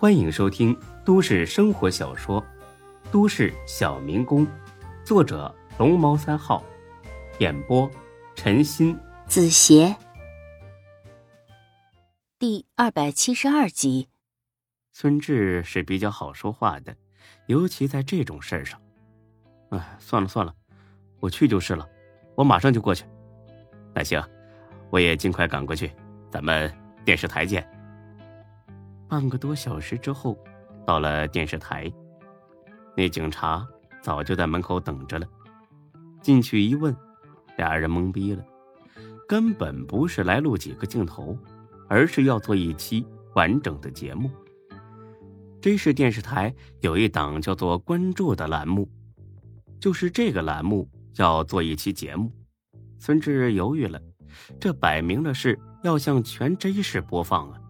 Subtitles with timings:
[0.00, 0.74] 欢迎收听
[1.04, 2.40] 都市生活小说
[3.12, 4.46] 《都市小民工》，
[5.04, 6.64] 作者龙猫三号，
[7.38, 7.86] 演播
[8.34, 9.94] 陈鑫、子邪，
[12.38, 14.08] 第二百七十二集。
[14.90, 16.96] 孙志是比较好说话的，
[17.44, 18.80] 尤其在这种事儿上。
[19.68, 20.54] 哎，算了算了，
[21.20, 21.86] 我去就是了，
[22.36, 23.04] 我马上就过去。
[23.92, 24.18] 那行，
[24.88, 25.92] 我也尽快赶过去，
[26.30, 26.74] 咱们
[27.04, 27.62] 电视台见。
[29.10, 30.38] 半个多小时之后，
[30.86, 31.92] 到了电视台，
[32.96, 33.66] 那警察
[34.00, 35.26] 早就在门口等着了。
[36.22, 36.96] 进去一问，
[37.56, 38.44] 俩人懵逼了，
[39.26, 41.36] 根本不是来录几个镜头，
[41.88, 43.04] 而是要做一期
[43.34, 44.30] 完整的节目。
[45.60, 48.88] 这是电视台有一档叫做“关注”的栏目，
[49.80, 52.30] 就是这个栏目要做一期节目。
[52.96, 54.00] 孙志犹豫了，
[54.60, 57.60] 这摆明了是要向全 J 市播放啊！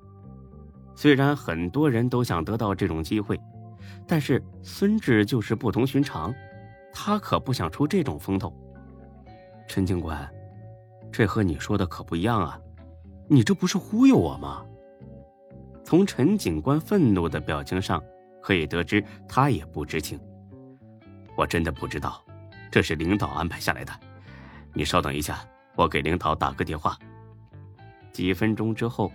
[1.00, 3.40] 虽然很多人都想得到这种机会，
[4.06, 6.30] 但是孙志就是不同寻常，
[6.92, 8.54] 他可不想出这种风头。
[9.66, 10.30] 陈警官，
[11.10, 12.60] 这和你说的可不一样啊！
[13.28, 14.62] 你这不是忽悠我吗？
[15.82, 17.98] 从陈警官愤怒的表情上
[18.42, 20.20] 可以得知，他也不知情。
[21.34, 22.22] 我真的不知道，
[22.70, 23.92] 这是领导安排下来的。
[24.74, 25.42] 你稍等一下，
[25.76, 26.94] 我给领导打个电话。
[28.12, 29.10] 几分钟之后，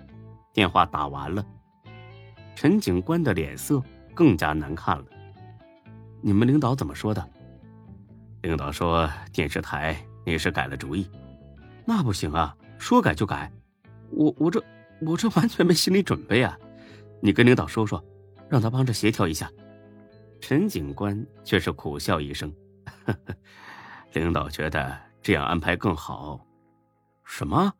[0.51, 1.45] 电话打完了，
[2.55, 5.05] 陈警官的脸色更加难看了。
[6.21, 7.29] 你们领导怎么说的？
[8.41, 11.09] 领导说电视台临时改了主意。
[11.85, 13.51] 那不行啊，说改就改。
[14.09, 14.63] 我我这
[15.01, 16.57] 我这完全没心理准备啊！
[17.21, 18.03] 你跟领导说说，
[18.49, 19.51] 让他帮着协调一下。
[20.39, 22.51] 陈警官却是苦笑一声
[23.05, 23.35] ：“呵呵，
[24.13, 26.39] 领导觉得。”这样安排更好。
[27.23, 27.73] 什么？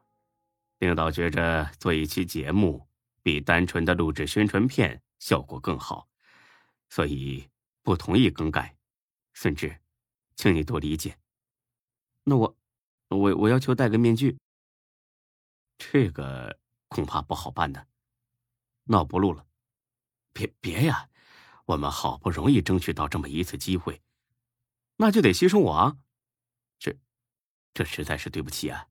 [0.79, 2.84] 领导觉着做一期节目
[3.25, 6.07] 比单纯的录制宣传片效果更好，
[6.89, 7.49] 所以
[7.81, 8.77] 不同意更改。
[9.33, 9.79] 孙志，
[10.35, 11.17] 请你多理解。
[12.23, 12.55] 那我，
[13.07, 14.37] 我我要求戴个面具。
[15.79, 17.87] 这个恐怕不好办的。
[18.83, 19.47] 那我不录了。
[20.31, 21.09] 别别呀，
[21.65, 24.03] 我们好不容易争取到这么一次机会，
[24.97, 25.97] 那就得牺牲我啊。
[27.73, 28.87] 这实在是对不起啊！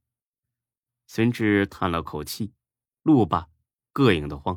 [1.07, 2.53] 孙志叹了口气，
[3.03, 3.49] 录吧，
[3.95, 4.57] 膈应的慌；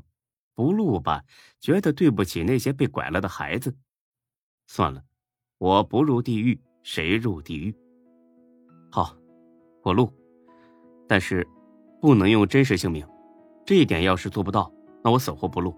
[0.56, 1.24] 不录吧，
[1.62, 3.76] 觉得对不起那些被拐了的孩子。
[4.66, 5.04] 算了，
[5.60, 7.74] 我不入地狱，谁入地狱？
[8.92, 9.16] 好，
[9.84, 10.12] 我录，
[11.08, 11.48] 但是
[12.02, 13.08] 不能用真实姓名。
[13.66, 14.72] 这一点要是做不到，
[15.04, 15.76] 那我死活不录。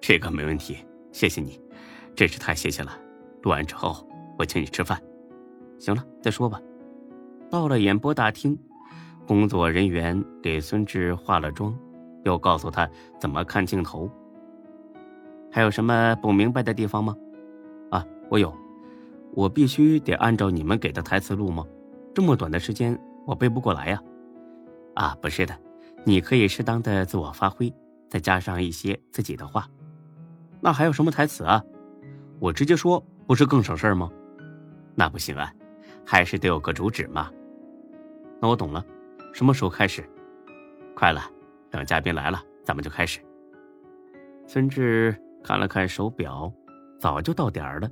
[0.00, 0.78] 这个没问题，
[1.12, 1.60] 谢谢你，
[2.16, 2.98] 真是太谢谢了。
[3.42, 4.08] 录完之后，
[4.38, 5.00] 我请你吃饭。
[5.78, 6.60] 行了，再说吧。
[7.50, 8.58] 到了演播大厅，
[9.26, 11.76] 工作人员给孙志化了妆，
[12.24, 14.10] 又告诉他怎么看镜头。
[15.50, 17.16] 还有什么不明白的地方吗？
[17.90, 18.52] 啊，我有，
[19.32, 21.64] 我必须得按照你们给的台词录吗？
[22.12, 24.02] 这么短的时间，我背不过来呀。
[24.94, 25.56] 啊，不是的，
[26.04, 27.72] 你可以适当的自我发挥，
[28.08, 29.68] 再加上一些自己的话。
[30.60, 31.62] 那还有什么台词啊？
[32.40, 34.10] 我直接说不是更省事吗？
[34.94, 35.52] 那不行啊。
[36.06, 37.30] 还是得有个主旨嘛。
[38.38, 38.84] 那我懂了，
[39.32, 40.04] 什么时候开始？
[40.94, 41.22] 快了，
[41.74, 43.18] 等嘉宾来了，咱们就开始。
[44.46, 45.12] 孙志
[45.42, 46.52] 看了看手表，
[47.00, 47.90] 早就到点儿了。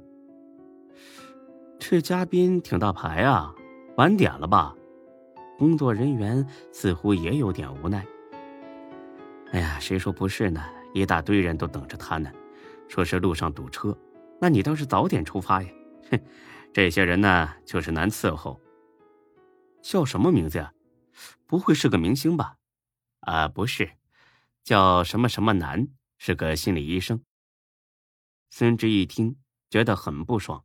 [1.81, 3.53] 这嘉宾挺大牌啊，
[3.97, 4.73] 晚点了吧？
[5.59, 8.07] 工作人员似乎也有点无奈。
[9.51, 10.63] 哎呀，谁说不是呢？
[10.95, 12.31] 一大堆人都等着他呢，
[12.87, 13.97] 说是路上堵车。
[14.41, 15.69] 那你倒是早点出发呀！
[16.13, 16.21] 哼。
[16.73, 18.61] 这些人呢，就是难伺候。
[19.83, 20.73] 叫什么名字呀？
[21.49, 22.55] 不会是个明星吧？
[23.23, 23.97] 啊，不是，
[24.65, 25.89] 叫什么什么南，
[26.19, 27.25] 是个心理医生。
[28.51, 29.37] 孙志一听，
[29.71, 30.65] 觉得很不爽。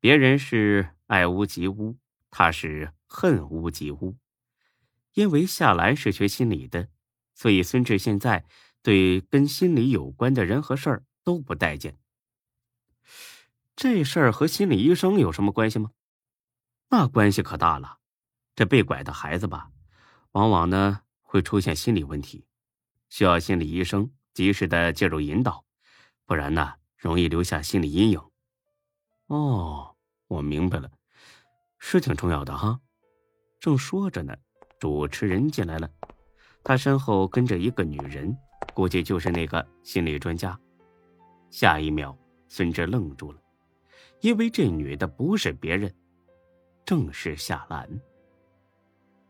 [0.00, 1.98] 别人是爱屋及乌，
[2.30, 4.18] 他是恨屋及乌。
[5.12, 6.88] 因为夏兰是学心理的，
[7.32, 8.44] 所以孙志现在
[8.82, 11.96] 对跟心理有关的人和事儿都不待见。
[13.76, 15.92] 这事儿和心理医生有什么关系吗？
[16.90, 18.00] 那关系可大了。
[18.56, 19.70] 这被拐的孩子吧，
[20.32, 21.02] 往往呢
[21.34, 22.46] 会出现心理问题，
[23.08, 25.64] 需要心理医生及时的介入引导，
[26.26, 28.20] 不然呢容易留下心理阴影。
[29.26, 29.96] 哦，
[30.28, 30.88] 我明白了，
[31.76, 32.78] 是挺重要的哈。
[33.58, 34.32] 正说着呢，
[34.78, 35.90] 主持人进来了，
[36.62, 38.32] 他身后跟着一个女人，
[38.72, 40.56] 估计就是那个心理专家。
[41.50, 42.16] 下一秒，
[42.46, 43.40] 孙志愣住了。
[44.20, 45.92] 因为这女的不是别人，
[46.84, 47.90] 正是夏兰。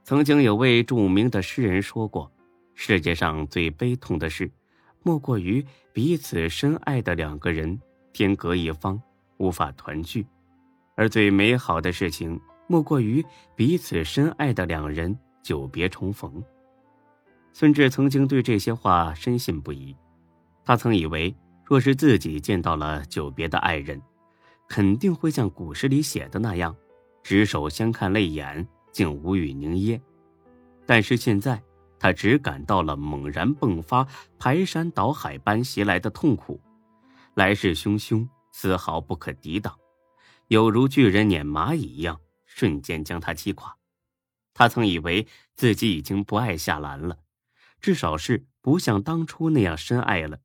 [0.05, 2.31] 曾经有位著名的诗人说过
[2.77, 4.51] ：“世界上最悲痛的事，
[5.03, 5.65] 莫过于
[5.95, 7.81] 彼此深爱的两个人
[8.13, 9.01] 天隔一方，
[9.39, 10.23] 无法团聚；
[10.95, 13.25] 而最美好的事情，莫过于
[13.57, 16.45] 彼此深爱的两人久别重逢。
[17.55, 19.97] 孙志曾经对这些话深信不疑，
[20.67, 21.35] 他曾以为，
[21.65, 23.99] 若是自己见到了久别的爱人，
[24.69, 26.77] 肯定会像古诗里写的那样，
[27.23, 30.01] 执手相看泪眼，竟无语凝噎。
[30.87, 31.63] 但是现在，
[31.99, 34.07] 他只感到了猛然迸发、
[34.39, 36.61] 排山倒海般袭来的痛苦，
[37.35, 39.79] 来势汹汹，丝毫不可抵挡，
[40.47, 43.77] 有如巨人碾蚂蚁一样，瞬间将他击垮。
[44.55, 47.19] 他曾以为自己已经不爱夏兰了。
[47.81, 50.41] 至少是不像当初那样深爱了，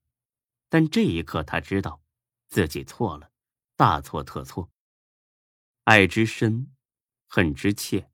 [0.67, 2.01] 但这一刻他知道，
[2.49, 3.29] 自己错了，
[3.77, 4.69] 大错特错。
[5.85, 6.67] 爱之深，
[7.27, 8.08] 恨之切，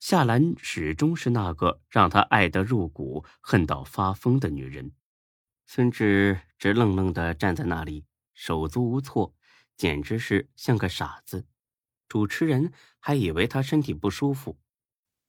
[0.00, 4.92] 夏兰始终是那个让他爱得入骨、恨到发疯的女人。
[5.66, 9.34] 孙志直愣愣的站在那里，手足无措，
[9.76, 11.46] 简直是像个傻子。
[12.08, 14.58] 主持人还以为他身体不舒服。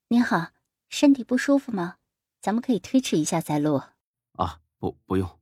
[0.07, 0.51] 您好，
[0.87, 1.97] 身体不舒服吗？
[2.39, 3.81] 咱们可以推迟一下再录。
[4.33, 5.39] 啊，不，不用。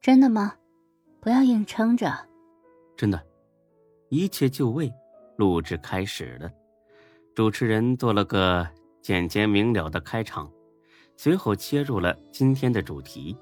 [0.00, 0.56] 真的吗？
[1.20, 2.28] 不要硬撑着。
[2.94, 3.26] 真的，
[4.10, 4.92] 一切就位，
[5.38, 6.52] 录制开始了。
[7.34, 8.68] 主持人做了个
[9.02, 10.48] 简洁明了的开场，
[11.16, 13.36] 随后切入了今天的主题。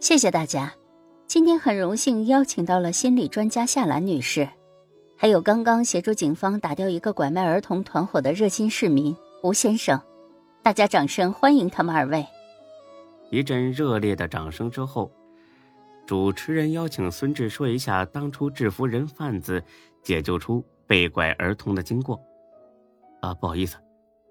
[0.00, 0.74] 谢谢大家，
[1.28, 4.48] 今天很荣幸邀请到了心理专家夏兰女士，
[5.16, 10.00] 还有刚刚协助警方打掉一个拐卖儿童团伙的热心市民吴先生。
[10.60, 12.26] 大家掌声欢迎他们二位。
[13.30, 15.12] 一阵热烈的掌声之后，
[16.04, 19.62] 主持人邀请孙志说一下当初制服人贩子、
[20.02, 22.20] 解救出被拐儿童的经过。
[23.22, 23.76] 啊，不好意思，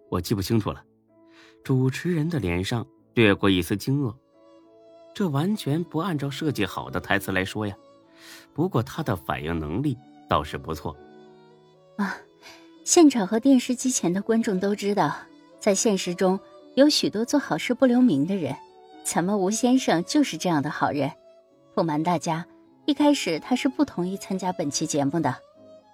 [0.09, 0.83] 我记不清楚了。
[1.63, 4.13] 主持人的脸上掠过一丝惊愕，
[5.13, 7.73] 这完全不按照设计好的台词来说呀。
[8.53, 9.97] 不过他的反应能力
[10.27, 10.95] 倒是不错。
[11.95, 12.17] 啊，
[12.83, 15.15] 现场和电视机前的观众都知道。
[15.57, 16.37] 在现实中，
[16.75, 18.53] 有许多做好事不留名的人，
[19.05, 21.09] 咱们吴先生就是这样的好人。
[21.73, 22.45] 不瞒大家，
[22.85, 25.33] 一开始他是不同意参加本期节目的，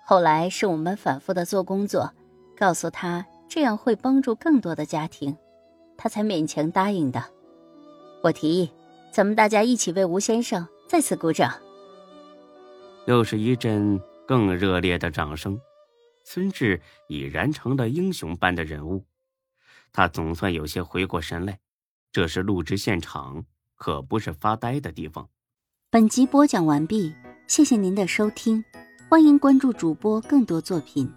[0.06, 2.12] 后来是我们反复的做工作，
[2.57, 5.38] 告诉他这样会帮助更多的家庭，
[5.95, 7.24] 他才勉强答应的。
[8.24, 8.71] 我提议，
[9.12, 11.54] 咱们大家一起为吴先生再次鼓掌。
[13.06, 15.57] 又是一阵更热烈的掌声，
[16.25, 19.06] 孙志已然成了英雄般的人物。
[19.94, 21.59] 他总算有些回过神来，
[22.12, 23.45] 这是录制现场，
[23.75, 25.30] 可不是发呆的地方。
[25.89, 27.15] 本集播讲完毕，
[27.48, 28.63] 谢谢您的收听，
[29.09, 31.09] 欢迎关注主播更多作品。